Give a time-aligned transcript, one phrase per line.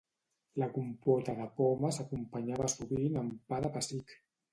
[0.61, 4.17] La compota de poma s'acompanyava sovint amb pa de pessic.